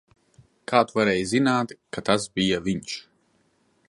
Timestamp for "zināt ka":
1.33-2.05